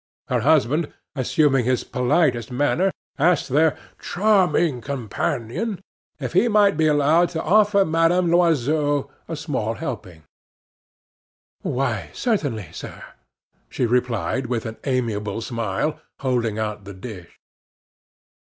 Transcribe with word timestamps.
Her 0.29 0.39
husband, 0.39 0.91
assuming 1.15 1.65
his 1.65 1.83
politest 1.83 2.49
manner, 2.51 2.91
asked 3.19 3.49
their 3.49 3.77
"charming 3.99 4.81
companion" 4.81 5.79
if 6.19 6.33
he 6.33 6.47
might 6.47 6.75
be 6.75 6.87
allowed 6.87 7.29
to 7.37 7.43
offer 7.43 7.85
Madame 7.85 8.31
Loiseau 8.31 9.11
a 9.27 9.35
small 9.35 9.75
helping. 9.75 10.23
"Why, 11.61 12.09
certainly, 12.15 12.69
sir," 12.71 13.03
she 13.69 13.85
replied, 13.85 14.47
with 14.47 14.65
an 14.65 14.77
amiable 14.85 15.39
smile, 15.39 15.99
holding 16.21 16.57
out 16.57 16.83
the 16.83 16.95
dish. 16.95 17.39